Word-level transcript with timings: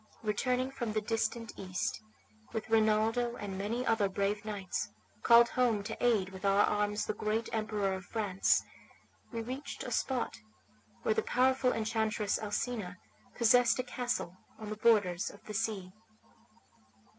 Returning 0.23 0.71
from 0.71 0.93
the 0.93 1.01
distant 1.01 1.53
East, 1.57 2.01
with 2.53 2.71
Rinaldo 2.71 3.35
and 3.35 3.55
many 3.55 3.85
other 3.85 4.09
brave 4.09 4.43
knights, 4.43 4.89
called 5.21 5.49
home 5.49 5.83
to 5.83 6.03
aid 6.03 6.29
with 6.29 6.43
our 6.43 6.63
arms 6.65 7.05
the 7.05 7.13
great 7.13 7.47
Emperor 7.53 7.93
of 7.93 8.05
France, 8.05 8.63
we 9.31 9.43
reached 9.43 9.83
a 9.83 9.91
spot 9.91 10.39
where 11.03 11.13
the 11.13 11.21
powerful 11.21 11.71
enchantress 11.71 12.39
Alcina 12.39 12.97
possessed 13.35 13.77
a 13.77 13.83
castle 13.83 14.37
on 14.57 14.69
the 14.71 14.75
borders 14.77 15.29
of 15.29 15.43
the 15.43 15.53
sea. 15.53 15.91